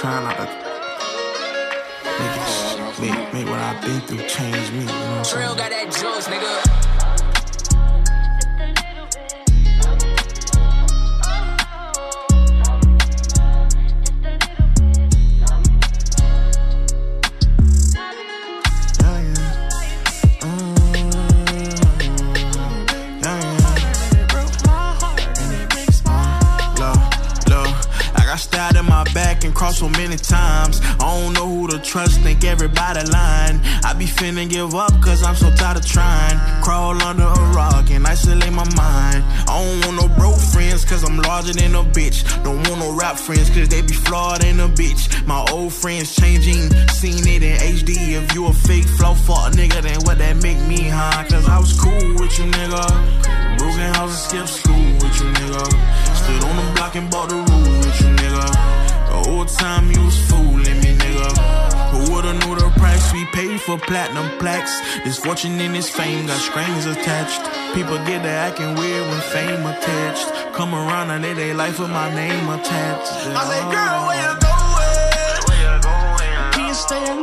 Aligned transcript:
Point 0.00 0.14
2. 0.14 0.20
Try 0.20 0.22
not, 0.22 0.36
to 0.36 0.44
make, 3.02 3.10
it, 3.10 3.18
make, 3.22 3.34
make 3.34 3.46
what 3.46 3.58
I've 3.58 3.82
been 3.82 4.00
through 4.00 4.26
change 4.28 4.72
me. 4.72 4.80
You 4.80 4.84
know 4.86 4.92
what 4.92 5.18
I'm 5.18 5.24
saying? 5.24 5.36
Trail 5.36 5.54
got 5.56 5.70
that 5.70 5.86
juice, 5.92 6.26
nigga. 6.28 6.99
So 29.72 29.88
many 29.88 30.16
times. 30.16 30.80
I 30.82 30.98
don't 30.98 31.32
know 31.32 31.46
who 31.46 31.68
to 31.68 31.78
trust, 31.78 32.20
think 32.20 32.44
everybody 32.44 33.02
lying. 33.10 33.60
I 33.84 33.94
be 33.96 34.06
finna 34.06 34.48
give 34.48 34.74
up 34.74 34.92
cause 35.00 35.22
I'm 35.22 35.36
so 35.36 35.50
tired 35.54 35.78
of 35.78 35.86
trying. 35.86 36.38
Crawl 36.62 37.00
under 37.02 37.24
a 37.24 37.52
rock 37.54 37.90
and 37.90 38.06
isolate 38.06 38.52
my 38.52 38.64
mind. 38.74 39.22
I 39.48 39.62
don't 39.62 39.86
want 39.86 39.96
no 40.02 40.16
broke 40.16 40.38
friends 40.38 40.84
cause 40.84 41.04
I'm 41.04 41.18
larger 41.18 41.52
than 41.52 41.74
a 41.74 41.84
bitch. 41.84 42.24
Don't 42.42 42.66
want 42.68 42.80
no 42.80 42.96
rap 42.96 43.16
friends 43.18 43.50
cause 43.50 43.68
they 43.68 43.82
be 43.82 43.92
flawed 43.92 44.44
in 44.44 44.60
a 44.60 44.68
bitch. 44.68 45.26
My 45.26 45.44
old 45.52 45.72
friends 45.72 46.14
changing, 46.16 46.70
seen 46.88 47.26
it 47.26 47.42
in 47.42 47.56
HD. 47.56 48.20
If 48.20 48.34
you 48.34 48.46
a 48.46 48.52
fake 48.52 48.84
flow 48.84 49.14
fuck 49.14 49.52
nigga, 49.52 49.82
then 49.82 50.00
what 50.02 50.18
that 50.18 50.36
make 50.42 50.60
me, 50.66 50.88
huh? 50.88 51.24
Cause 51.28 51.48
I 51.48 51.58
was 51.58 51.78
cool 51.78 52.14
with 52.18 52.38
you, 52.38 52.46
nigga. 52.46 53.58
Broken 53.58 53.94
house 53.94 54.32
and 54.32 54.48
skip 54.48 54.48
school 54.48 54.92
with 54.94 55.20
you, 55.20 55.28
nigga. 55.38 55.64
Stood 56.16 56.44
on 56.44 56.56
the 56.56 56.72
block 56.74 56.96
and 56.96 57.10
bought 57.10 57.28
the 57.28 57.36
rules 57.36 57.86
with 57.86 58.00
you, 58.00 58.08
nigga. 58.16 58.79
Whole 59.24 59.44
time 59.44 59.90
you 59.92 60.04
was 60.04 60.18
fooling 60.28 60.80
me, 60.80 60.94
nigga. 60.96 61.60
Who 61.92 62.12
would've 62.12 62.38
knew 62.40 62.54
the 62.56 62.70
price 62.78 63.12
we 63.12 63.24
paid 63.26 63.60
for 63.60 63.78
platinum 63.78 64.38
plaques? 64.38 64.80
This 65.04 65.18
fortune 65.18 65.60
and 65.60 65.74
this 65.74 65.90
fame 65.90 66.26
got 66.26 66.40
strings 66.40 66.86
attached. 66.86 67.42
People 67.74 67.98
get 68.06 68.22
to 68.22 68.28
acting 68.28 68.74
weird 68.76 69.06
when 69.08 69.20
fame 69.32 69.66
attached. 69.66 70.26
Come 70.54 70.74
around 70.74 71.10
and 71.10 71.24
they 71.24 71.34
they 71.34 71.52
life 71.54 71.78
with 71.78 71.90
my 71.90 72.14
name 72.14 72.48
attached. 72.48 73.12
I 73.12 73.44
say, 73.50 73.62
girl, 73.74 73.98
where 74.06 74.20
you 74.24 74.34
going? 74.48 75.40
Where 75.46 75.60
you 75.66 75.76
going? 75.82 76.52
Can 76.52 76.68
you 76.68 76.74
stay 76.74 77.19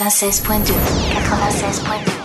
96.2 0.00 0.72
96.2 1.28 2.19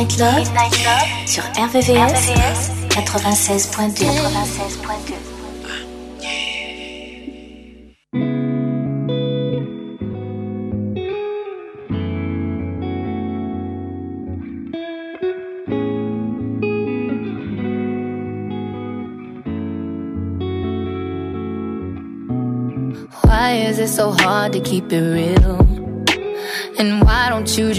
Midnight 0.00 0.18
Love, 0.18 0.38
Midnight 0.38 0.80
Love 0.82 1.08
sur 1.26 1.42
RVVS, 1.58 2.30
RVVS 2.30 2.70
96.2. 2.88 4.06
96.2. 4.06 5.30
Why 23.22 23.52
is 23.68 23.78
it 23.78 23.88
so 23.88 24.12
hard 24.12 24.54
to 24.54 24.60
keep 24.60 24.90
it 24.92 25.02
real? 25.02 25.29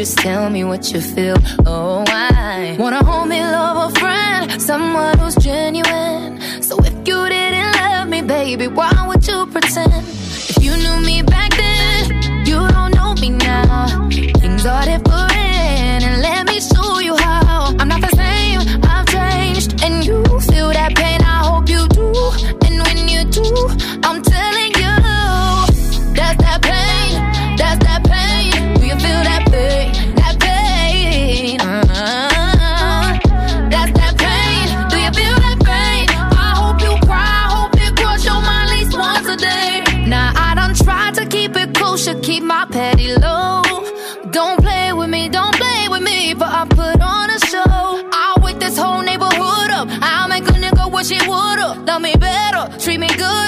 just 0.01 0.17
tell 0.17 0.49
me 0.49 0.63
what 0.63 0.91
you 0.91 0.99
feel. 0.99 1.35
Oh, 1.63 2.03
I 2.07 2.75
wanna 2.79 3.03
hold 3.05 3.27
me, 3.29 3.39
love, 3.39 3.91
a 3.91 3.99
friend, 3.99 4.59
someone 4.59 5.15
who's 5.19 5.35
genuine. 5.35 6.41
So 6.59 6.75
if 6.79 6.93
you 7.07 7.29
didn't 7.29 7.71
love 7.75 8.07
me, 8.07 8.23
baby, 8.23 8.67
why 8.67 8.91
would 9.07 9.27
you 9.27 9.45
pretend? 9.45 10.10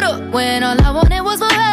When 0.03 0.63
all 0.63 0.81
I 0.81 0.91
wanted 0.91 1.21
was 1.21 1.39
what 1.39 1.72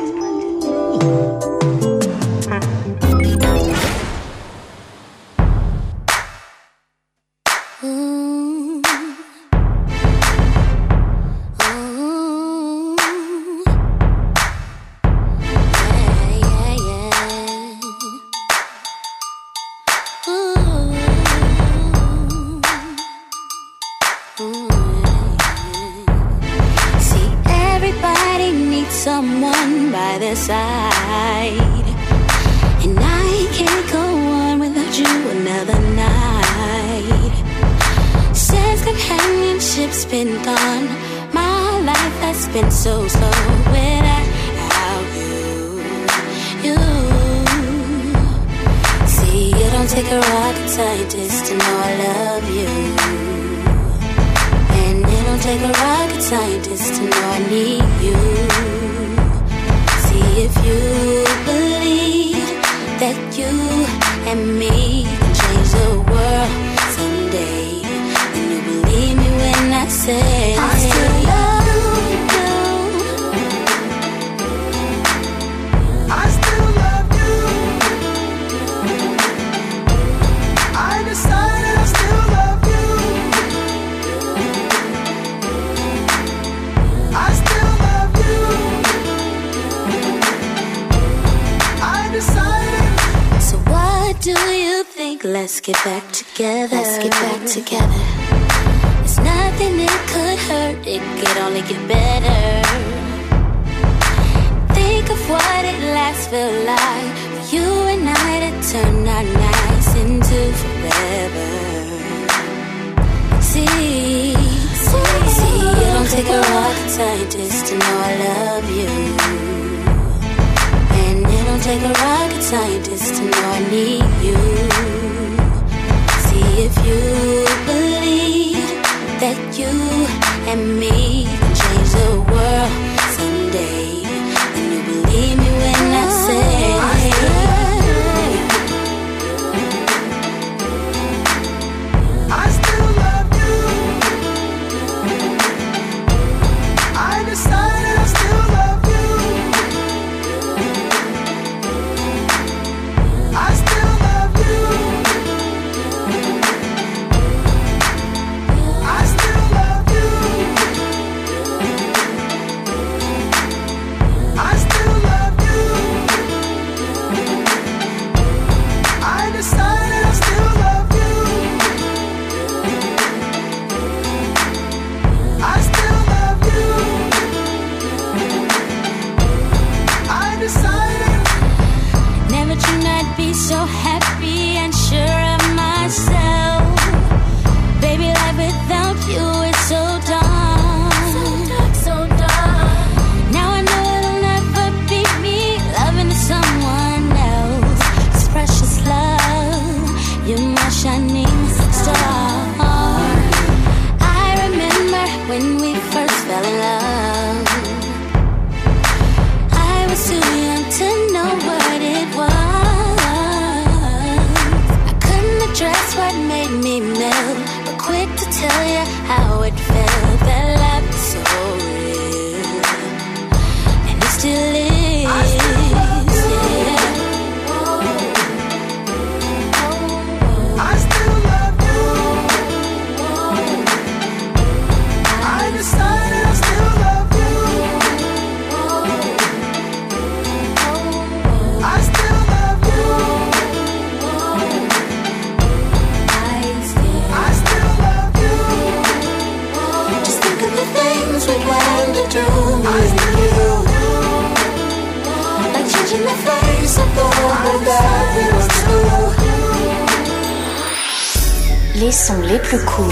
sons 262.01 262.21
les 262.21 262.39
plus 262.39 262.57
courts, 262.65 262.87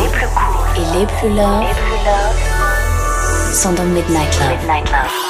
et 0.75 0.99
les 0.99 1.05
plus, 1.07 1.29
loves 1.29 1.65
sont 3.55 3.71
dans 3.71 3.83
Midnight 3.85 4.39
Love. 4.39 4.59
Midnight 4.59 4.91
Love. 4.91 5.28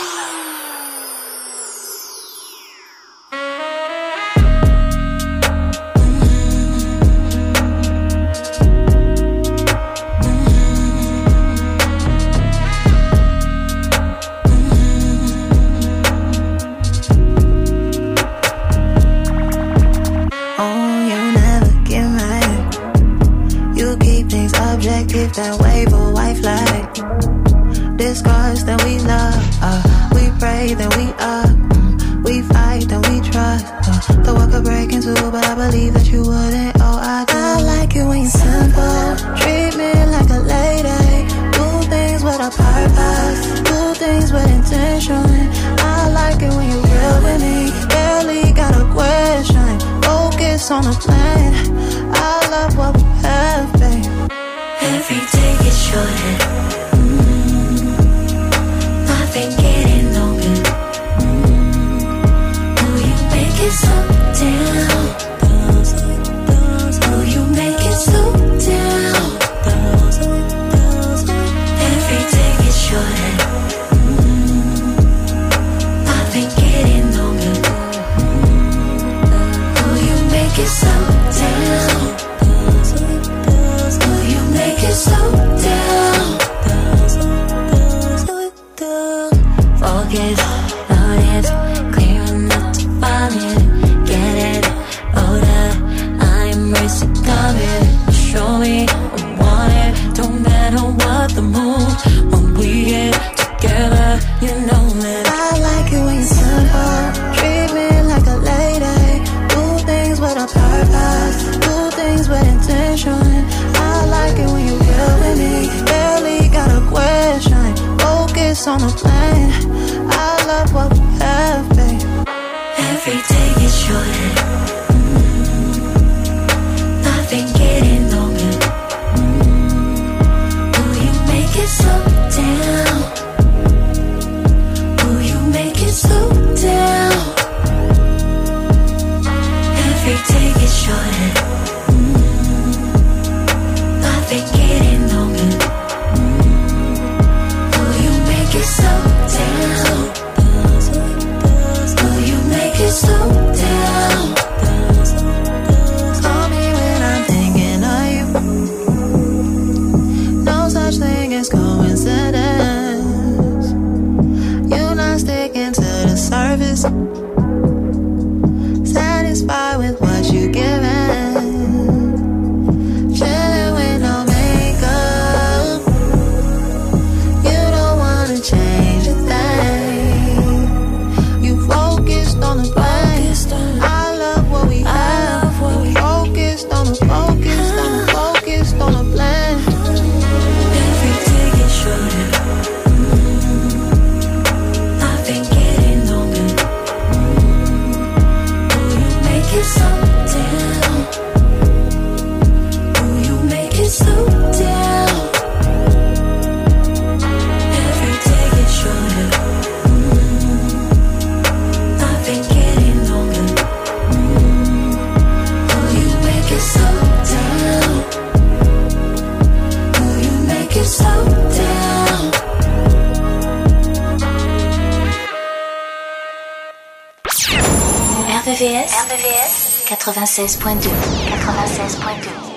96.2 230.11 230.89
96.2 231.29 232.48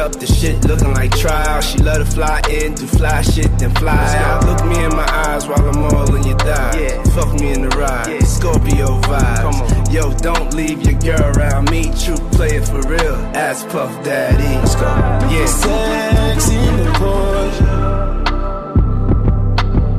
up, 0.00 0.12
the 0.18 0.26
shit 0.26 0.64
looking 0.64 0.92
like 0.94 1.12
trial. 1.16 1.60
She 1.60 1.78
love 1.78 1.98
to 1.98 2.04
fly 2.04 2.40
in, 2.50 2.74
do 2.74 2.86
fly 2.86 3.22
shit, 3.22 3.58
then 3.58 3.74
fly 3.74 4.16
out. 4.16 4.44
Look 4.46 4.64
me 4.66 4.82
in 4.84 4.90
my 4.96 5.06
eyes 5.26 5.46
while 5.46 5.68
I'm 5.68 5.84
all 5.84 6.14
in 6.14 6.22
your 6.24 6.38
thigh. 6.38 6.80
Yeah. 6.80 7.02
Fuck 7.14 7.38
me 7.40 7.52
in 7.52 7.62
the 7.62 7.68
ride, 7.76 8.08
yeah. 8.08 8.20
Scorpio 8.20 9.00
vibes. 9.02 9.92
Yo, 9.92 10.12
don't 10.18 10.54
leave 10.54 10.82
your 10.82 10.98
girl 10.98 11.22
around 11.36 11.70
me. 11.70 11.82
True 12.02 12.16
player 12.36 12.62
for 12.62 12.80
real, 12.88 13.16
ass 13.36 13.64
Puff 13.64 13.92
Daddy. 14.04 14.42
Let's 14.42 14.74
go. 14.74 14.88
Yeah. 15.34 15.46
Sex 15.46 16.48
in 16.50 16.76
the 16.76 16.90
Porsche. 17.00 17.90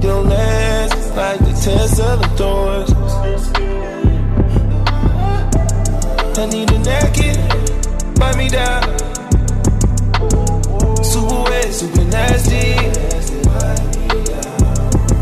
Your 0.04 0.22
legs 0.24 1.12
like 1.12 1.40
the 1.40 1.54
Tesla 1.64 2.18
doors. 2.38 2.92
I 6.38 6.46
need 6.48 6.72
a 6.72 6.80
naked, 6.80 7.38
bite 8.18 8.38
me 8.38 8.50
down 8.50 9.01
super 11.82 12.04
nasty. 12.04 12.76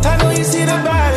I 0.06 0.18
know 0.18 0.32
you 0.32 0.44
see 0.44 0.66
the 0.66 0.82
body. 0.84 1.09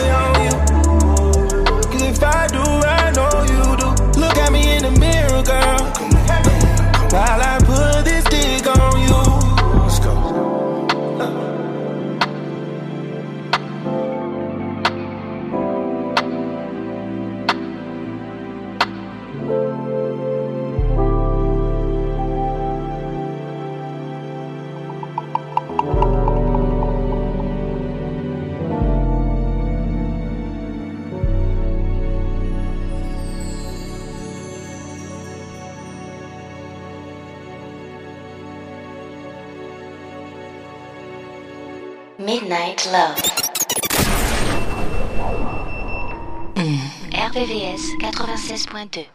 Midnight 42.24 42.86
Love. 42.92 43.16
Mm. 46.54 46.78
RVVS 47.10 47.82
96.2. 48.00 49.06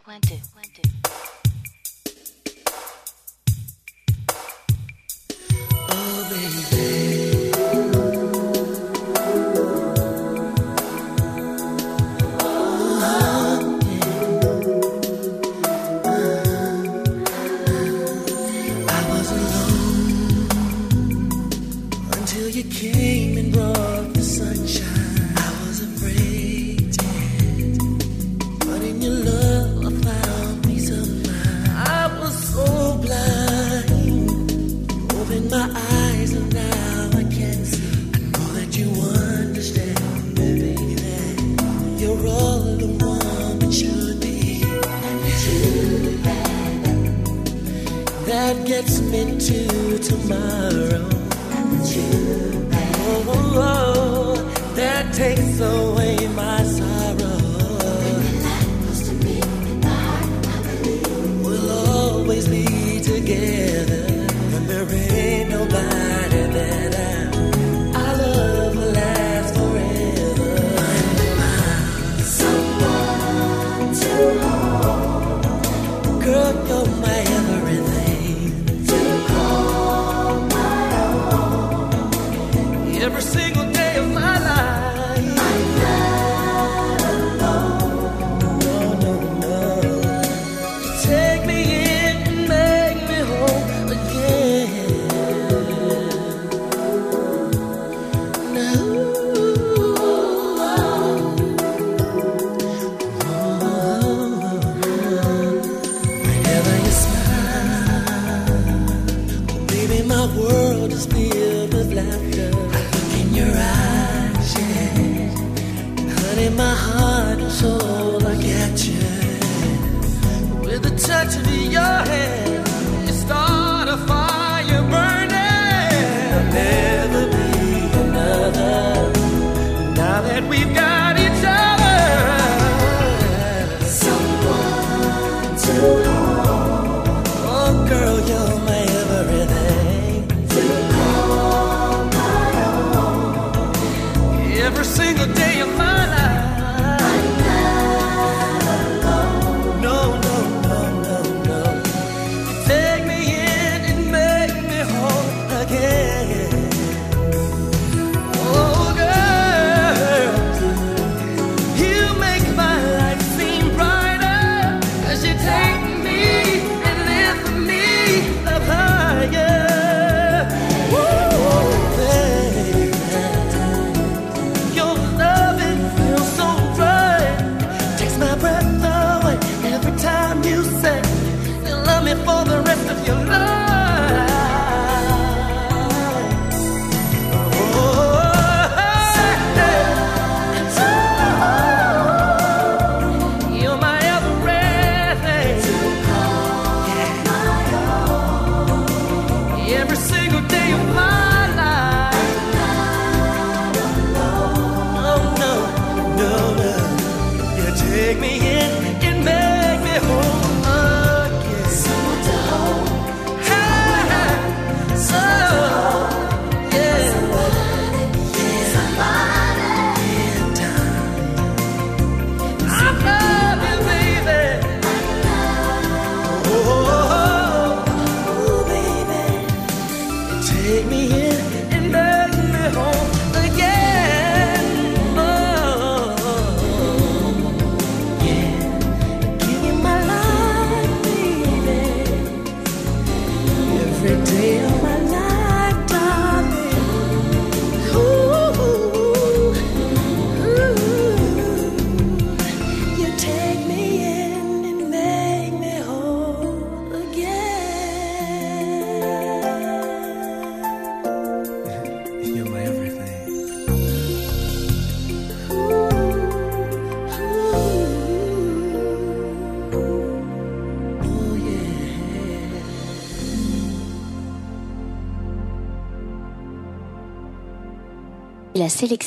every 83.00 83.22
single 83.22 83.47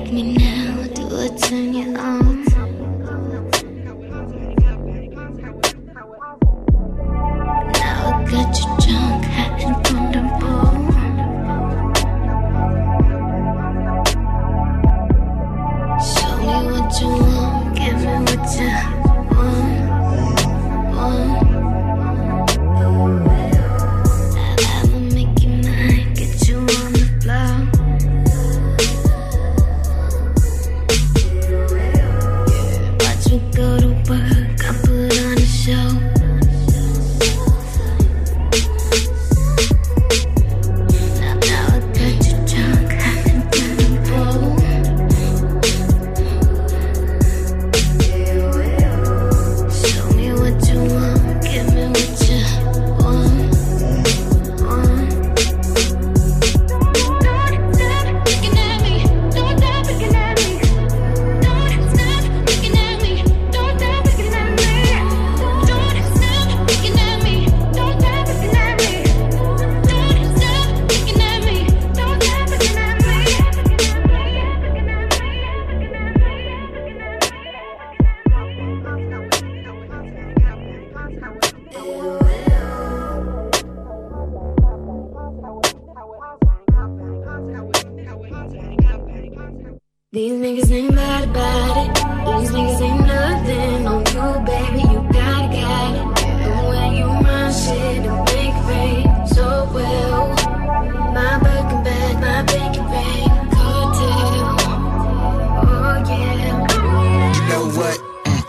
like 0.00 0.12
me 0.12 0.32
now? 0.32 0.86
Do 0.94 1.06
a 1.16 1.28
time. 1.36 1.69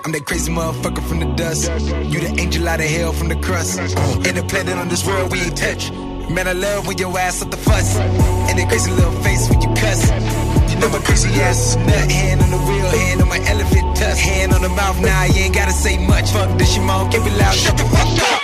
I'm 0.03 0.11
that 0.13 0.25
crazy 0.25 0.51
motherfucker 0.51 1.07
from 1.07 1.19
the 1.19 1.29
dust. 1.35 1.69
You 2.09 2.19
the 2.19 2.33
angel 2.39 2.67
out 2.67 2.79
of 2.79 2.87
hell 2.87 3.13
from 3.13 3.29
the 3.29 3.35
crust. 3.35 3.77
In 4.25 4.33
the 4.33 4.43
planet 4.49 4.75
on 4.75 4.89
this 4.89 5.05
world 5.05 5.31
we 5.31 5.39
ain't 5.41 5.55
touch. 5.55 5.91
Man, 5.91 6.47
I 6.47 6.53
love 6.53 6.87
when 6.87 6.97
your 6.97 7.13
ass 7.19 7.41
up 7.43 7.51
the 7.51 7.57
fuss. 7.57 7.97
And 8.49 8.57
that 8.57 8.67
crazy 8.67 8.89
little 8.89 9.13
face 9.21 9.47
when 9.49 9.61
you 9.61 9.69
cuss. 9.75 10.09
You 10.71 10.79
know 10.79 10.89
my 10.89 10.97
crazy 11.05 11.29
ass 11.41 11.75
is 11.75 11.75
nut. 11.77 12.09
Hand 12.09 12.41
on 12.41 12.49
the 12.49 12.57
wheel, 12.57 12.89
hand 12.89 13.21
on 13.21 13.29
my 13.29 13.39
elephant 13.45 13.95
tusk. 13.95 14.17
Hand 14.17 14.53
on 14.53 14.63
the 14.63 14.69
mouth, 14.69 14.99
now 15.01 15.25
you 15.25 15.45
ain't 15.45 15.53
gotta 15.53 15.73
say 15.73 15.97
much. 16.07 16.31
Fuck 16.31 16.57
this, 16.57 16.75
you 16.75 16.81
mom, 16.81 17.11
give 17.11 17.21
it 17.25 17.37
loud. 17.37 17.53
Shut 17.53 17.77
the 17.77 17.85
fuck 17.85 18.09
up. 18.25 18.41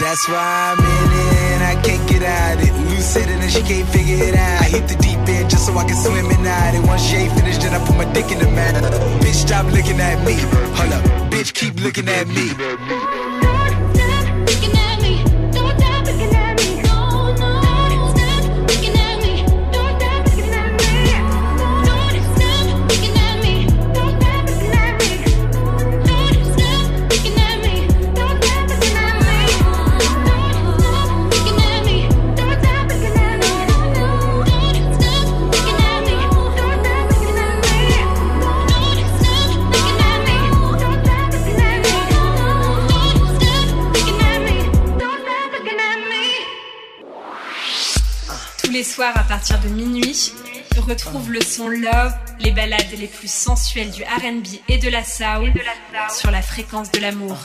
That's 0.00 0.28
why 0.28 0.74
I'm 0.74 0.78
in 0.82 1.12
it 1.14 1.34
and 1.54 1.62
I 1.62 1.82
can't 1.82 2.08
get 2.08 2.22
out 2.24 2.58
it. 2.58 2.79
Loose 3.00 3.16
it 3.16 3.28
and 3.28 3.50
she 3.50 3.62
can't 3.62 3.88
figure 3.88 4.22
it 4.28 4.34
out. 4.34 4.60
I 4.60 4.64
hit 4.64 4.86
the 4.86 4.94
deep 4.96 5.16
end 5.26 5.48
just 5.48 5.64
so 5.64 5.72
I 5.72 5.84
can 5.84 5.96
swim 5.96 6.26
in 6.26 6.46
out 6.46 6.74
And 6.74 6.86
Once 6.86 7.00
she 7.00 7.16
ain't 7.16 7.32
finished, 7.32 7.62
then 7.62 7.72
I 7.72 7.82
put 7.86 7.96
my 7.96 8.04
dick 8.12 8.30
in 8.30 8.38
the 8.38 8.50
mat. 8.50 8.74
Bitch, 9.22 9.46
stop 9.46 9.64
looking 9.72 9.98
at 9.98 10.22
me. 10.22 10.34
Hold 10.76 10.92
up, 10.92 11.32
bitch, 11.32 11.54
keep 11.54 11.80
looking 11.80 12.10
at 12.10 12.28
me. 12.28 13.19
Les 48.80 48.84
soirs 48.84 49.12
à 49.14 49.24
partir 49.24 49.60
de 49.60 49.68
minuit, 49.68 50.32
retrouve 50.78 51.30
le 51.30 51.42
son 51.42 51.68
Love, 51.68 52.14
les 52.38 52.50
balades 52.50 52.80
les 52.98 53.08
plus 53.08 53.30
sensuelles 53.30 53.90
du 53.90 54.02
RB 54.04 54.46
et 54.70 54.78
de 54.78 54.88
la 54.88 55.04
soul 55.04 55.52
sur 56.08 56.30
la 56.30 56.40
fréquence 56.40 56.90
de 56.90 57.00
l'amour. 57.00 57.36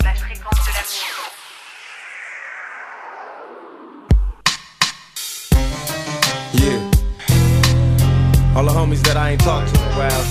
All 8.56 8.66
the 8.66 8.72
homies 8.72 9.02
that 9.04 9.18
I 9.18 9.32
ain't 9.32 9.42
talked 9.42 9.76
to 9.76 9.82
in 9.82 9.92
a 9.92 9.98
while. 9.98 10.26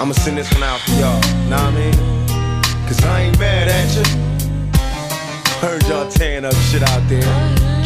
I'ma 0.00 0.12
send 0.14 0.38
this 0.38 0.52
one 0.52 0.64
out 0.64 0.80
for 0.80 0.94
y'all. 0.98 1.20
Nah, 1.48 1.68
I 1.68 1.70
mean? 1.70 1.94
Cause 2.88 3.00
I 3.04 3.20
ain't 3.20 3.38
mad 3.38 3.68
at 3.68 3.94
you. 3.94 4.02
Heard 5.60 5.86
y'all 5.86 6.08
tearing 6.10 6.44
up 6.44 6.54
shit 6.72 6.82
out 6.82 7.08
there, 7.08 7.22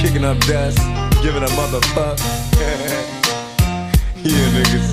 kicking 0.00 0.24
up 0.24 0.38
dust, 0.46 0.78
giving 1.24 1.42
a 1.42 1.52
motherfuck. 1.56 2.20
yeah, 4.28 4.48
niggas. 4.52 4.92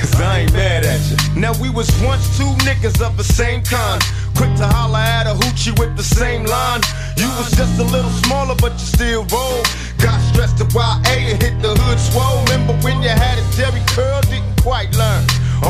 Cause 0.00 0.18
I 0.18 0.40
ain't 0.40 0.54
mad 0.54 0.86
at 0.86 1.00
you. 1.10 1.38
Now 1.38 1.52
we 1.60 1.68
was 1.68 1.90
once 2.00 2.24
two 2.38 2.48
niggas 2.64 3.04
of 3.06 3.18
the 3.18 3.24
same 3.24 3.62
kind. 3.62 4.00
Quick 4.34 4.56
to 4.56 4.66
holler 4.66 4.96
at 4.96 5.26
a 5.26 5.34
hoochie 5.34 5.78
with 5.78 5.98
the 5.98 6.02
same 6.02 6.46
line. 6.46 6.80
You 7.18 7.28
was 7.36 7.50
just 7.52 7.78
a 7.78 7.84
little 7.84 8.10
smaller, 8.24 8.54
but 8.58 8.72
you 8.72 8.86
still 8.96 9.24
roll. 9.28 9.60
Got 10.00 10.16
stressed 10.32 10.56
to 10.64 10.66
YA 10.72 10.96
and 11.04 11.42
hit 11.42 11.60
the 11.60 11.76
hood 11.76 12.00
swole. 12.00 12.40
Remember 12.44 12.72
when 12.80 13.02
you 13.02 13.10
had 13.10 13.36
a 13.36 13.44
Jheri 13.52 13.86
curl, 13.92 14.22
didn't 14.22 14.62
quite 14.62 14.96
learn. 14.96 15.24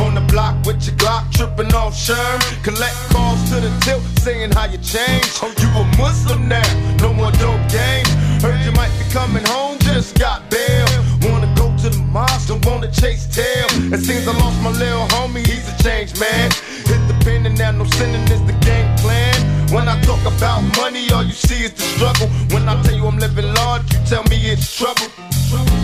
On 0.06 0.14
the 0.14 0.22
block 0.30 0.54
with 0.64 0.86
your 0.86 0.94
Glock, 1.02 1.32
tripping 1.32 1.74
off 1.74 1.94
Sherm. 1.98 2.38
Collect 2.62 2.94
calls 3.10 3.42
to 3.50 3.58
the 3.58 3.74
tilt, 3.82 4.02
saying 4.22 4.52
how 4.52 4.66
you 4.66 4.78
changed. 4.78 5.42
Oh, 5.42 5.50
you 5.58 5.66
a 5.74 5.82
Muslim 5.98 6.46
now, 6.46 6.70
no 7.02 7.12
more 7.12 7.32
dope 7.42 7.66
games. 7.66 8.25
Heard 8.42 8.61
you 8.64 8.72
might 8.72 8.92
be 8.99 9.05
coming 9.11 9.44
home, 9.46 9.79
just 9.81 10.18
got 10.18 10.49
bail. 10.51 10.87
Wanna 11.22 11.53
go 11.57 11.75
to 11.83 11.88
the 11.90 12.03
mosque, 12.12 12.49
don't 12.49 12.64
wanna 12.66 12.90
chase 12.92 13.27
tail. 13.35 13.66
It 13.92 14.01
seems 14.01 14.27
I 14.29 14.33
lost 14.33 14.61
my 14.62 14.70
little 14.70 15.07
homie, 15.16 15.46
he's 15.46 15.66
a 15.68 15.83
changed 15.83 16.20
man. 16.20 16.51
Hit 16.85 17.01
the 17.09 17.16
pen 17.25 17.46
and 17.46 17.57
now 17.59 17.70
no 17.72 17.85
sinning 17.85 18.27
is 18.31 18.42
the 18.44 18.57
game 18.64 18.94
plan. 18.99 19.35
When 19.72 19.88
I 19.88 20.01
talk 20.03 20.20
about 20.25 20.62
money, 20.77 21.11
all 21.11 21.25
you 21.25 21.33
see 21.33 21.64
is 21.64 21.72
the 21.72 21.83
struggle. 21.83 22.29
When 22.55 22.68
I 22.68 22.81
tell 22.83 22.94
you 22.94 23.07
I'm 23.07 23.18
living 23.18 23.53
large, 23.55 23.83
you 23.92 23.99
tell 24.07 24.25
me 24.25 24.37
it's 24.53 24.77
trouble. 24.77 25.09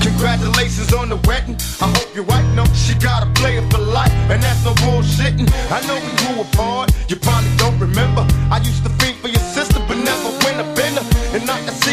Congratulations 0.03 0.93
on 0.93 1.09
the 1.09 1.17
wedding. 1.29 1.57
I 1.81 1.87
hope 1.87 2.15
your 2.15 2.25
wife 2.25 2.47
knows 2.55 2.71
she 2.75 2.95
got 2.95 3.23
a 3.23 3.31
player 3.35 3.63
for 3.71 3.79
life, 3.79 4.13
and 4.31 4.43
that's 4.43 4.65
no 4.65 4.73
bullshitting. 4.83 5.49
I 5.71 5.79
know 5.87 5.95
we 5.95 6.13
grew 6.23 6.43
apart, 6.43 6.93
you 7.09 7.17
probably 7.17 7.51
don't 7.57 7.79
remember. 7.79 8.27
I 8.51 8.59
used 8.59 8.83
to 8.85 8.91
think 9.01 9.19
for 9.19 9.29
your 9.29 9.47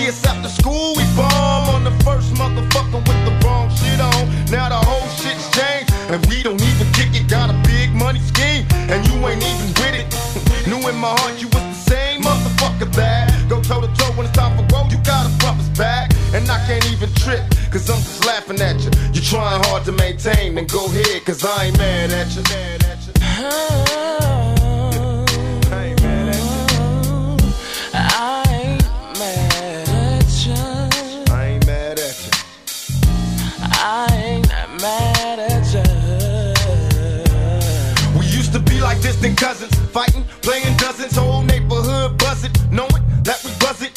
Us 0.10 0.26
after 0.26 0.50
school, 0.50 0.96
we 0.98 1.04
bomb 1.16 1.70
on 1.70 1.84
the 1.84 1.92
first 2.04 2.34
motherfucker 2.34 2.98
with 2.98 3.22
the 3.30 3.46
wrong 3.46 3.70
shit 3.70 4.02
on. 4.02 4.26
Now 4.50 4.68
the 4.68 4.82
whole 4.82 5.08
shit's 5.10 5.46
changed, 5.54 5.94
and 6.10 6.26
we 6.26 6.42
don't 6.42 6.60
even 6.60 6.92
kick 6.94 7.14
it. 7.14 7.30
Got 7.30 7.52
a 7.52 7.58
big 7.70 7.94
money 7.94 8.18
scheme, 8.18 8.66
and 8.90 9.06
you 9.06 9.14
ain't 9.28 9.44
even 9.46 9.70
with 9.78 10.02
it. 10.02 10.10
Knew 10.68 10.82
in 10.90 10.96
my 10.96 11.14
heart 11.14 11.40
you 11.40 11.46
was 11.54 11.62
the 11.62 11.94
same 11.94 12.24
motherfucker 12.24 12.92
that 12.96 13.30
go 13.48 13.62
toe 13.62 13.82
to 13.82 13.88
toe 14.02 14.12
when 14.18 14.26
it's 14.26 14.36
time 14.36 14.58
for 14.58 14.66
woe. 14.74 14.90
You 14.90 14.98
gotta 15.06 15.30
bump 15.46 15.60
us 15.60 15.70
back, 15.78 16.10
and 16.34 16.50
I 16.50 16.58
can't 16.66 16.90
even 16.92 17.14
trip, 17.14 17.46
cause 17.70 17.88
I'm 17.88 18.02
just 18.02 18.26
laughing 18.26 18.60
at 18.62 18.82
you. 18.82 18.90
You're 19.14 19.30
trying 19.30 19.62
hard 19.66 19.86
to 19.86 19.92
maintain, 19.92 20.56
then 20.56 20.66
go 20.66 20.86
ahead, 20.88 21.24
cause 21.24 21.46
I 21.46 21.66
ain't 21.66 21.78
mad 21.78 22.10
at 22.10 22.36
you. 22.36 22.42
Mad 22.50 22.84
at 22.84 23.86
you. 23.86 23.89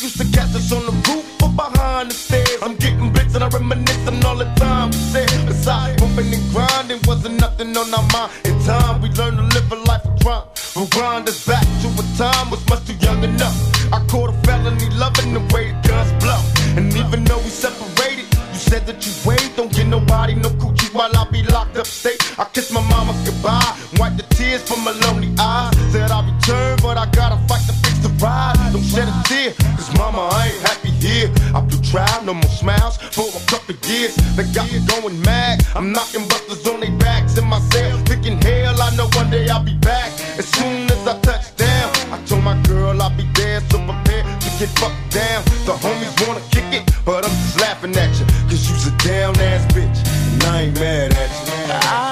Used 0.02 0.18
to 0.18 0.24
catch 0.36 0.52
us 0.56 0.72
on 0.72 0.84
the 0.84 0.90
roof 1.08 1.24
or 1.40 1.48
behind 1.50 2.10
the 2.10 2.14
stairs. 2.14 2.58
I'm 2.60 2.74
getting 2.74 3.12
bits 3.12 3.36
and 3.36 3.44
I 3.44 3.48
reminisce 3.48 4.08
on 4.08 4.24
all 4.24 4.34
the 4.34 4.46
time 4.56 4.90
we 4.90 4.96
said. 4.96 5.30
Besides 5.46 6.02
bumping 6.02 6.34
and 6.34 6.42
grinding, 6.50 6.98
wasn't 7.06 7.40
nothing 7.40 7.76
on 7.76 7.94
our 7.94 8.02
mind. 8.12 8.32
In 8.44 8.58
time, 8.64 9.00
we 9.00 9.10
learned 9.10 9.36
to 9.38 9.44
live 9.54 9.70
a 9.70 9.76
life 9.86 10.04
of 10.04 10.18
crime. 10.20 10.42
Grind 10.90 11.28
us 11.28 11.46
back 11.46 11.62
to 11.82 11.88
a 11.88 12.04
time 12.18 12.50
was 12.50 12.66
much 12.68 12.84
too 12.84 12.94
young 12.94 13.22
enough. 13.22 13.41
Mama 22.92 23.12
goodbye, 23.24 23.72
wipe 23.98 24.16
the 24.16 24.26
tears 24.36 24.62
from 24.68 24.84
my 24.84 24.92
lonely 25.04 25.32
eyes. 25.38 25.74
Said 25.92 26.10
I'll 26.10 26.24
return, 26.24 26.78
but 26.82 26.96
I 26.96 27.06
gotta 27.10 27.38
fight 27.48 27.64
to 27.68 27.74
fix 27.82 27.98
the 28.04 28.10
ride. 28.20 28.54
Don't 28.72 28.84
shed 28.84 29.08
a 29.08 29.14
tear, 29.24 29.52
cause 29.76 29.90
mama, 29.96 30.28
I 30.32 30.52
ain't 30.52 30.62
happy 30.68 30.90
here. 31.04 31.28
I 31.56 31.60
blew 31.60 31.80
trial, 31.82 32.20
no 32.24 32.34
more 32.34 32.54
smiles 32.62 32.96
for 33.16 33.26
a 33.40 33.42
couple 33.50 33.74
years. 33.88 34.14
They 34.36 34.44
got 34.52 34.66
me 34.72 34.78
going 34.92 35.20
mad. 35.22 35.64
I'm 35.74 35.92
knocking 35.92 36.26
busters 36.28 36.66
on 36.68 36.80
their 36.80 36.96
backs 36.98 37.38
in 37.38 37.46
my 37.46 37.60
cell, 37.72 37.98
thinking 38.04 38.40
hell, 38.42 38.80
I 38.80 38.94
know 38.96 39.08
one 39.20 39.30
day 39.30 39.48
I'll 39.48 39.64
be 39.64 39.76
back. 39.90 40.10
As 40.38 40.46
soon 40.56 40.90
as 40.90 41.02
I 41.06 41.18
touch 41.20 41.56
down, 41.56 41.90
I 42.14 42.18
told 42.26 42.44
my 42.44 42.56
girl 42.62 43.00
I'll 43.00 43.16
be 43.16 43.26
there, 43.34 43.60
so 43.70 43.78
prepare 43.88 44.22
to 44.22 44.48
get 44.58 44.70
fucked 44.80 45.08
down. 45.10 45.40
The 45.66 45.74
homies 45.82 46.14
wanna 46.26 46.44
kick 46.54 46.68
it, 46.78 46.84
but 47.04 47.24
I'm 47.24 47.34
just 47.42 47.60
laughing 47.60 47.96
at 47.96 48.12
you, 48.18 48.26
cause 48.48 48.62
you's 48.68 48.86
a 48.86 48.92
down 49.08 49.38
ass 49.40 49.64
bitch, 49.74 49.98
and 50.32 50.42
I 50.44 50.62
ain't 50.62 50.74
mad 50.74 51.12
at 51.12 51.30
you. 51.46 51.52
I 51.72 52.11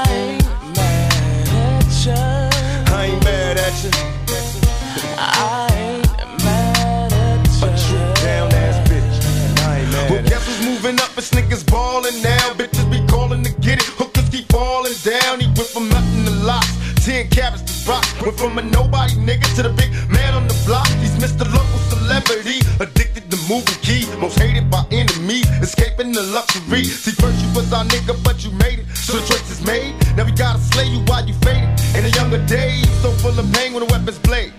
I 3.83 5.67
ain't 5.73 6.45
mad 6.45 7.13
at 7.15 7.41
you. 7.49 7.65
A 7.65 7.69
true 7.81 8.13
down 8.23 8.53
ass 8.53 8.77
bitch, 8.87 9.25
and 9.25 9.59
I 9.61 9.81
ain't 9.81 9.91
mad 9.91 10.11
well, 10.11 10.23
guess 10.25 10.45
who's 10.45 10.61
moving 10.67 11.01
up? 11.01 11.17
It's 11.17 11.31
niggas 11.31 11.65
ballin' 11.65 12.21
now. 12.21 12.53
Bitches 12.61 12.85
be 12.93 13.01
calling 13.09 13.43
to 13.43 13.53
get 13.61 13.79
it. 13.79 13.89
Hookers 13.97 14.29
keep 14.29 14.53
falling 14.53 14.93
down. 15.03 15.41
He 15.41 15.47
went 15.47 15.71
from 15.73 15.89
nothing 15.89 16.27
to 16.27 16.31
lots. 16.45 16.69
Ten 17.03 17.31
carats 17.31 17.63
to 17.65 17.89
rock. 17.89 18.05
Went 18.21 18.37
from 18.37 18.59
a 18.59 18.63
nobody 18.63 19.15
nigga 19.15 19.49
to 19.57 19.63
the 19.63 19.71
big 19.73 19.91
man 20.13 20.35
on 20.35 20.47
the 20.47 20.57
block. 20.67 20.87
He's 21.01 21.17
Mr. 21.17 21.49
Local 21.49 21.81
Celebrity. 21.89 22.61
Addicted 22.85 23.31
to 23.31 23.39
moving 23.49 23.81
key. 23.81 24.05
Most 24.21 24.39
hated 24.39 24.71
by 24.71 24.85
enemies. 24.91 25.49
Escaping 25.65 26.13
the 26.13 26.23
luxury. 26.37 26.85
See, 26.85 27.13
first 27.13 27.41
you 27.41 27.49
was 27.57 27.73
our 27.73 27.87
nigga, 27.87 28.13
but 28.23 28.45
you 28.45 28.51
made 28.61 28.81
it. 28.81 28.87
So 28.93 29.17
the 29.17 29.25
choice 29.25 29.51
is 29.51 29.65
made. 29.65 29.97
Now 30.19 30.25
we 30.25 30.33
gotta 30.33 30.61
slay 30.61 30.85
you 30.85 31.01
while 31.09 31.25
you 31.25 31.33
faded. 31.41 31.71
In 31.97 32.05
the 32.05 32.11
younger 32.11 32.45
days, 32.47 32.90
so 33.01 33.11
full 33.25 33.33
of 33.33 33.49
pain 33.53 33.73
when 33.73 33.87
the 33.87 33.91
weapons 33.93 34.19
blade. 34.19 34.53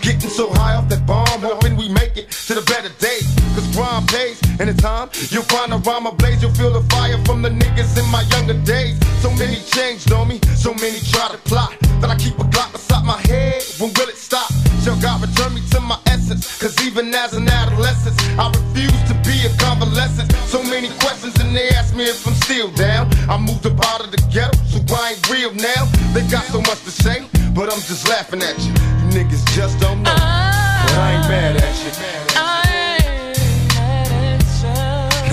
Getting 0.00 0.30
so 0.30 0.48
high 0.48 0.76
off 0.76 0.88
that 0.88 1.04
bomb, 1.06 1.42
hoping 1.42 1.76
we 1.76 1.88
make 1.90 2.16
it 2.16 2.30
to 2.48 2.54
the 2.54 2.62
better 2.62 2.88
day. 3.02 3.20
Cause 3.54 3.66
crime 3.74 4.06
pays, 4.06 4.40
and 4.58 4.70
in 4.70 4.76
time, 4.76 5.10
you'll 5.28 5.44
find 5.50 5.72
a 5.74 5.78
rhyme 5.78 6.06
ablaze. 6.06 6.40
You'll 6.40 6.54
feel 6.54 6.72
the 6.72 6.86
fire 6.94 7.18
from 7.26 7.42
the 7.42 7.50
niggas 7.50 7.98
in 7.98 8.06
my 8.08 8.22
younger 8.32 8.56
days. 8.64 8.96
So 9.20 9.30
many 9.34 9.60
changed 9.74 10.12
on 10.12 10.28
me, 10.28 10.40
so 10.56 10.72
many 10.74 11.00
try 11.00 11.28
to 11.28 11.38
plot. 11.50 11.76
That 12.00 12.08
I 12.08 12.16
keep 12.16 12.38
a 12.38 12.46
clock 12.48 12.72
beside 12.72 13.04
my 13.04 13.20
head, 13.28 13.62
when 13.78 13.92
will 13.92 14.08
it 14.08 14.16
stop? 14.16 14.48
Shall 14.82 14.96
God 15.02 15.20
return 15.20 15.52
me 15.52 15.60
to 15.74 15.80
my 15.80 15.98
essence? 16.06 16.46
Cause 16.62 16.72
even 16.86 17.12
as 17.12 17.34
an 17.34 17.48
adolescent, 17.48 18.16
I 18.38 18.48
refuse 18.48 19.02
to 19.10 19.14
be 19.26 19.36
a 19.44 19.50
convalescent. 19.58 20.32
So 20.48 20.62
many 20.62 20.88
questions, 21.02 21.36
and 21.42 21.54
they 21.54 21.68
ask 21.76 21.94
me 21.94 22.04
if 22.04 22.24
I'm 22.26 22.38
still 22.46 22.70
down. 22.72 23.10
I 23.28 23.36
moved 23.36 23.66
up 23.66 23.76
out 23.92 24.00
of 24.00 24.10
the 24.12 24.22
ghetto, 24.32 24.56
so 24.70 24.78
I 24.94 25.12
ain't 25.12 25.28
real 25.28 25.52
now. 25.52 25.84
They 26.14 26.22
got 26.30 26.46
so 26.48 26.62
much 26.62 26.80
to 26.88 26.90
say. 26.90 27.26
But 27.54 27.72
I'm 27.72 27.80
just 27.80 28.08
laughing 28.08 28.42
at 28.42 28.58
you. 28.60 28.72
You 28.72 29.24
niggas 29.24 29.44
just 29.54 29.80
don't 29.80 30.02
know. 30.02 30.14
But 30.14 30.94
I 30.96 31.14
ain't 31.14 31.28
mad 31.28 31.56
at 31.56 31.84
you. 31.84 31.90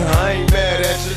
I 0.10 0.32
ain't 0.32 0.52
mad 0.52 0.82
at 0.82 1.06
you. 1.06 1.17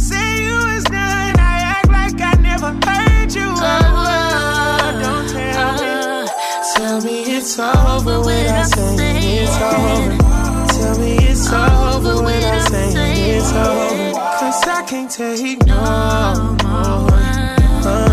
Tell 6.91 7.01
me 7.03 7.23
it's 7.23 7.57
over 7.57 8.19
without 8.19 8.65
saying 8.65 8.99
it's 9.23 9.55
over. 9.55 10.17
Tell 10.73 10.99
me 10.99 11.15
it's 11.19 11.47
over 11.49 12.21
it's 13.17 13.53
over. 13.53 14.11
Cause 14.11 14.67
I 14.67 14.83
can't 14.85 15.09
take 15.09 15.65
no 15.65 16.57
more. 16.65 18.10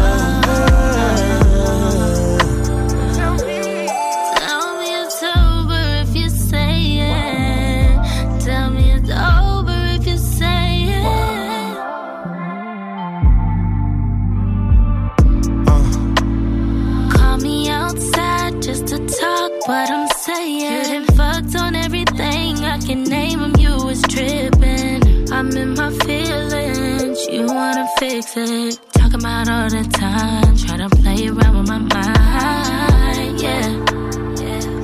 What 19.68 19.90
I'm 19.90 20.08
saying. 20.24 20.60
You 20.60 21.04
done 21.04 21.16
fucked 21.18 21.54
on 21.56 21.74
everything 21.76 22.64
I 22.64 22.78
can 22.78 23.04
name 23.04 23.40
'em. 23.42 23.54
You 23.64 23.74
was 23.88 24.00
tripping. 24.14 25.00
I'm 25.30 25.50
in 25.62 25.74
my 25.74 25.90
feelings. 26.04 27.18
You 27.30 27.44
wanna 27.58 27.86
fix 27.98 28.34
it. 28.36 28.80
Talking 28.98 29.20
about 29.20 29.46
all 29.54 29.68
the 29.68 29.84
time. 30.04 30.56
Try 30.64 30.76
to 30.84 30.88
play 31.00 31.28
around 31.28 31.54
with 31.58 31.68
my 31.74 31.80
mind. 31.96 33.40
Yeah. 33.44 33.68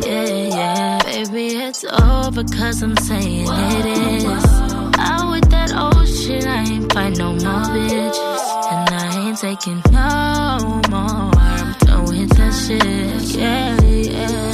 Yeah, 0.07 0.59
yeah. 0.59 0.99
Baby, 1.07 1.47
it's 1.67 1.83
over 1.85 2.45
cause 2.57 2.83
I'm 2.83 2.97
saying 3.09 3.49
it 3.79 3.87
is. 3.87 4.45
Out 5.09 5.27
with 5.33 5.49
that 5.55 5.71
old 5.83 6.07
shit, 6.07 6.45
I 6.47 6.61
ain't 6.73 6.93
fight 6.93 7.17
no 7.17 7.29
more 7.45 7.65
bitches. 7.75 8.43
And 8.73 8.91
I 9.03 9.07
ain't 9.21 9.39
taking 9.39 9.81
no 9.91 10.83
more. 10.93 11.31
I'm 11.53 11.73
done 11.87 12.05
with 12.11 12.31
that 12.39 12.53
shit. 12.63 13.23
Yeah, 13.41 13.81
yeah. 13.83 14.54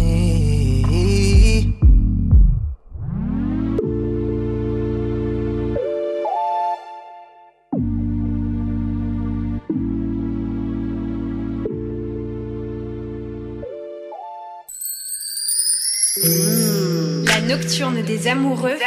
Nocturne 17.61 18.01
des 18.01 18.27
amoureux. 18.27 18.77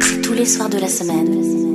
C'est 0.00 0.20
tous 0.22 0.32
les 0.32 0.44
soirs 0.44 0.68
de 0.68 0.78
la 0.78 0.88
semaine, 0.88 1.67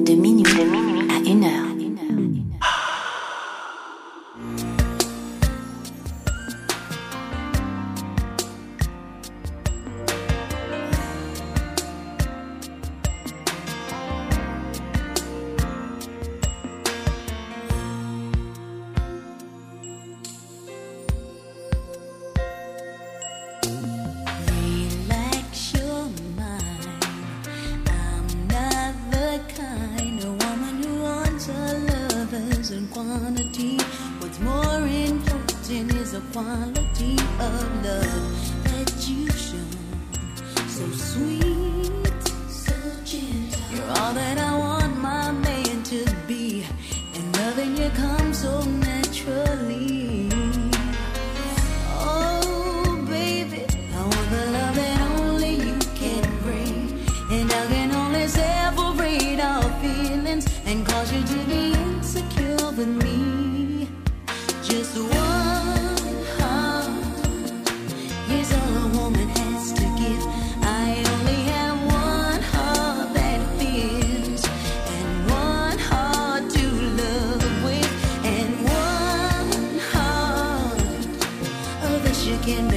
again. 82.44 82.73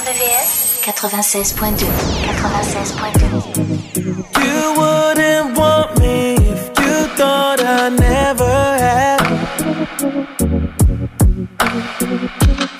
96.2 0.00 1.76
96.2 1.76 4.42
You 4.42 4.74
wouldn't 4.78 5.58
want 5.58 5.98
me 5.98 6.36
if 6.36 6.68
you 6.80 7.06
thought 7.18 7.60
I 7.60 7.90
never 7.90 8.78
had. 8.84 9.20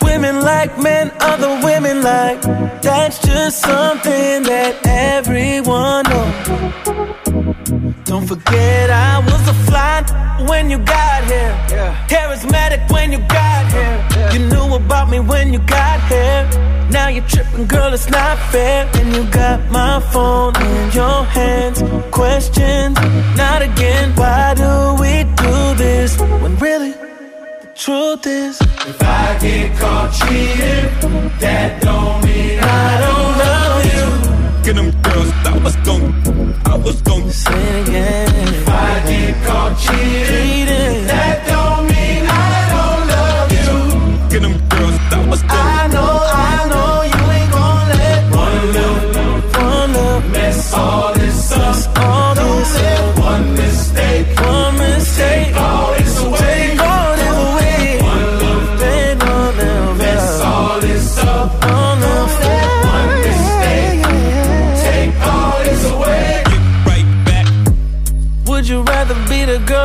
Women 0.02 0.40
like 0.40 0.78
men, 0.82 1.12
other 1.20 1.60
women 1.62 2.02
like. 2.02 2.40
That's 2.80 3.18
just 3.18 3.60
something 3.60 4.42
that 4.44 4.76
everyone 4.86 6.04
knows. 6.04 6.34
Don't 8.04 8.26
forget 8.26 8.90
I 8.90 9.18
was 9.18 9.46
a 9.46 9.52
fly 9.68 10.02
when 10.48 10.70
you 10.70 10.78
got 10.78 11.24
here. 11.24 11.54
Yeah. 11.70 12.06
Charismatic 12.08 12.90
when 12.90 13.12
you 13.12 13.18
got 13.18 13.70
here. 13.70 14.06
Yeah. 14.16 14.32
You 14.32 14.38
knew 14.48 14.74
about 14.74 15.10
me 15.10 15.20
when 15.20 15.52
you 15.52 15.58
got 15.60 16.00
here. 16.08 16.48
Now 16.93 17.09
you're 17.09 17.26
tripping, 17.26 17.66
girl, 17.66 17.93
it's 17.93 18.11
not 18.11 18.36
fair. 18.51 18.88
And 18.95 19.14
you 19.14 19.24
got 19.30 19.70
my 19.70 20.01
phone 20.12 20.57
in 20.57 20.91
your 20.93 21.24
hands. 21.24 21.82
Questions, 22.11 22.97
not 23.36 23.62
again. 23.62 24.12
Why 24.16 24.55
do 24.55 24.97
we 25.01 25.24
do 25.45 25.74
this 25.76 26.18
when 26.18 26.57
really 26.59 26.93
the 26.93 27.72
truth 27.74 28.26
is? 28.26 28.61
If 28.61 29.03
I 29.03 29.38
get 29.41 29.78
caught 29.78 30.12
cheating, 30.12 31.30
that 31.38 31.80
don't 31.80 32.24
mean 32.24 32.59
I 32.61 33.01
don't 33.07 33.38
love 33.45 33.84
you. 33.95 34.64
Get 34.64 34.74
them 34.76 34.91
girls, 35.03 35.30
I 35.47 35.59
was 35.64 35.76
gon' 35.86 36.55
I 36.66 36.76
was 36.76 37.01
gon' 37.03 37.30
say 37.30 37.53
it 37.53 37.88
again. 37.88 38.49
If 38.49 38.68
I 38.68 39.01
get 39.07 39.47
caught 39.47 39.78
cheating, 39.78 41.07
that 41.07 41.47
don't 41.47 41.86
mean 41.86 42.22
I 42.26 42.59
don't 42.74 43.05
love 43.14 43.49
you. 43.59 44.28
Get 44.30 44.43
them 44.43 44.68
girls, 44.68 44.97
I 45.12 45.28
was 45.30 45.43
gon' 45.43 45.69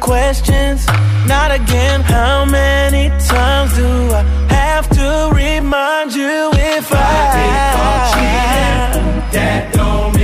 Questions, 0.00 0.86
not 1.26 1.50
again. 1.52 2.00
How 2.00 2.44
many 2.44 3.10
times 3.26 3.76
do 3.76 3.86
I 4.12 4.22
have 4.48 4.88
to 4.90 5.30
remind 5.34 6.14
you 6.14 6.50
if 6.54 6.90
I, 6.92 7.32
get 7.36 7.74
caught 7.76 8.14
cheating, 8.14 9.32
that 9.32 9.72
don't 9.74 10.19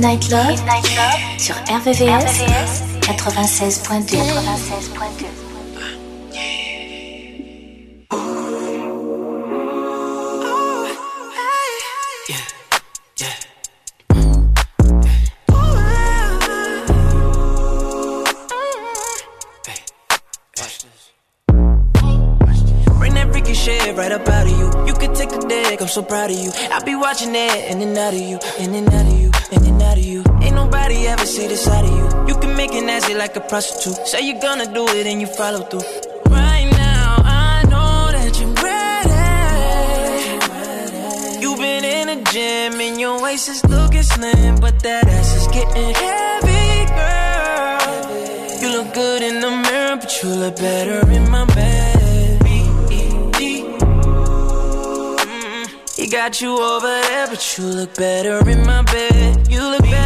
Midnight 0.00 0.30
Love, 0.30 0.56
sur 1.36 1.54
RVVS, 1.68 2.40
96.2. 3.02 4.16
96.2. 4.16 5.26
Bring 22.98 23.14
that 23.14 23.28
freaky 23.30 23.52
shit 23.52 23.94
right 23.98 24.12
up 24.12 24.26
out 24.26 24.46
of 24.46 24.52
you. 24.58 24.70
You 24.86 24.94
could 24.94 25.14
take 25.14 25.28
the 25.28 25.44
dick, 25.46 25.82
I'm 25.82 25.88
so 25.88 26.02
proud 26.02 26.30
of 26.30 26.38
you. 26.38 26.50
I'll 26.70 26.82
be 26.84 26.94
watching 26.94 27.34
it 27.34 27.70
in 27.70 27.82
and 27.82 27.98
out 27.98 28.14
of 28.14 28.20
you, 28.20 28.38
in 28.58 28.74
and 28.74 28.88
out 28.88 29.06
of 29.06 29.12
you, 29.19 29.19
see 31.40 31.48
the 31.48 31.56
side 31.56 31.84
of 31.84 31.90
you. 31.98 32.04
You 32.28 32.34
can 32.40 32.54
make 32.56 32.72
it 32.72 32.84
nasty 32.84 33.14
like 33.14 33.34
a 33.36 33.40
prostitute. 33.40 34.06
Say 34.06 34.20
you're 34.28 34.40
gonna 34.48 34.68
do 34.78 34.84
it 34.98 35.06
and 35.10 35.18
you 35.22 35.26
follow 35.40 35.62
through. 35.70 35.86
Right 36.38 36.68
now, 36.86 37.06
I 37.52 37.62
know 37.72 37.94
that 38.16 38.32
you're 38.40 38.56
ready. 38.68 39.26
You've 41.42 41.58
been 41.66 41.84
in 41.98 42.06
the 42.12 42.18
gym 42.32 42.72
and 42.86 43.00
your 43.04 43.16
waist 43.24 43.48
is 43.48 43.60
looking 43.74 44.02
slim, 44.14 44.52
but 44.64 44.74
that 44.86 45.04
ass 45.18 45.30
is 45.40 45.46
getting 45.56 45.90
heavy, 46.04 46.68
girl. 46.98 47.90
You 48.62 48.68
look 48.76 48.88
good 49.02 49.22
in 49.22 49.36
the 49.44 49.50
mirror, 49.64 49.96
but 50.02 50.10
you 50.22 50.28
look 50.42 50.56
better 50.56 51.00
in 51.16 51.24
my 51.36 51.44
bed. 51.58 52.38
B-E-D. 52.44 53.40
Mm, 55.30 55.64
He 55.98 56.04
got 56.18 56.32
you 56.42 56.52
over 56.72 56.92
there, 57.08 57.26
but 57.32 57.42
you 57.56 57.64
look 57.78 57.92
better 57.94 58.36
in 58.54 58.60
my 58.72 58.82
bed. 58.82 59.48
You 59.54 59.62
look 59.72 59.82
better 59.82 59.99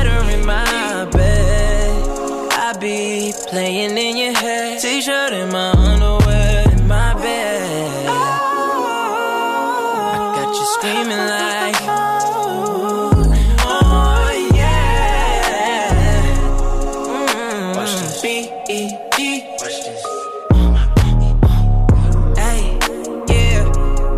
be 3.54 3.60
playing 3.60 3.96
in 3.96 4.16
your 4.16 4.32
head, 4.34 4.80
t-shirt 4.80 5.32
and 5.32 5.52
my 5.52 5.70
underwear 5.70 6.68
in 6.70 6.88
my 6.88 7.14
bed. 7.14 8.06
I 10.06 10.32
got 10.36 10.54
you 10.54 10.66
screaming 10.74 11.26
like. 11.34 11.76
Oh 13.66 14.30
yeah. 14.54 15.90
Mm, 17.06 18.22
B-E-D. 18.22 19.18
Hey, 22.36 22.60
yeah, 23.28 23.62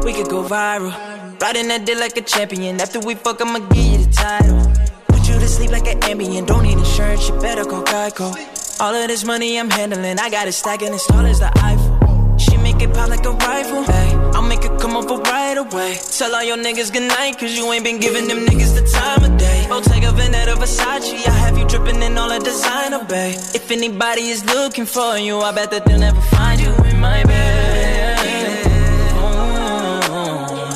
we 0.05 0.13
could 0.13 0.29
go 0.29 0.43
viral. 0.45 0.93
Riding 1.41 1.69
that 1.69 1.85
dick 1.85 1.99
like 1.99 2.17
a 2.17 2.23
champion. 2.23 2.81
After 2.81 3.01
we 3.01 3.15
fuck, 3.15 3.41
I'ma 3.41 3.59
give 3.59 3.77
you 3.77 3.99
the 3.99 4.11
title. 4.13 4.63
Put 5.09 5.29
you 5.29 5.39
to 5.39 5.49
sleep 5.49 5.71
like 5.71 5.87
an 5.89 6.01
Ambien. 6.01 6.47
Don't 6.47 6.63
need 6.63 6.79
insurance, 6.79 7.29
you 7.29 7.39
better 7.41 7.65
call 7.65 7.83
Geico. 7.83 8.56
All 8.79 8.95
of 8.95 9.09
this 9.09 9.25
money 9.25 9.59
I'm 9.59 9.71
handling, 9.71 10.19
I 10.19 10.29
got 10.29 10.49
it 10.49 10.53
stacking 10.53 10.93
as 10.93 11.03
tall 11.07 11.25
as 11.25 11.41
the 11.41 11.51
Eiffel. 11.65 12.37
She 12.37 12.59
make 12.59 12.83
it 12.83 12.93
pop 12.93 13.09
like 13.09 13.25
a 13.25 13.31
rifle. 13.31 13.83
Hey, 13.85 14.13
I'll 14.35 14.43
make 14.43 14.65
it 14.65 14.79
come 14.79 14.95
over 14.95 15.17
right 15.17 15.57
away. 15.57 15.97
Tell 16.19 16.35
all 16.35 16.43
your 16.45 16.59
niggas 16.59 16.93
good 16.93 17.09
night, 17.09 17.39
cause 17.39 17.57
you 17.57 17.73
ain't 17.73 17.85
been 17.85 17.99
giving 17.99 18.29
them 18.29 18.45
niggas 18.45 18.75
the 18.79 18.87
time 18.93 19.25
of 19.25 19.39
day. 19.39 19.67
Bottega 19.71 20.09
Veneta 20.09 20.57
Versace, 20.57 21.27
I 21.27 21.31
have 21.31 21.57
you 21.57 21.67
dripping 21.67 22.03
in 22.03 22.19
all 22.19 22.29
the 22.29 22.39
designer, 22.39 23.03
babe. 23.05 23.37
If 23.55 23.71
anybody 23.71 24.29
is 24.29 24.45
looking 24.45 24.85
for 24.85 25.17
you, 25.17 25.41
I 25.41 25.53
bet 25.53 25.71
that 25.71 25.87
they'll 25.87 25.99
never 25.99 26.21
find 26.21 26.61
you 26.61 26.75
in 26.85 27.01
my 27.01 27.25
bed. 27.25 28.19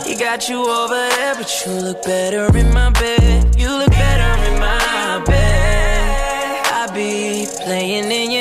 He 0.07 0.17
got 0.17 0.49
you 0.49 0.67
over 0.67 0.95
there, 0.95 1.35
but 1.35 1.67
you 1.67 1.73
look 1.73 2.03
better 2.03 2.57
in 2.57 2.73
my 2.73 2.89
bed. 2.93 3.57
You 3.59 3.69
look 3.77 3.90
be 7.71 7.77
playing 7.77 8.11
in 8.11 8.31
your 8.33 8.40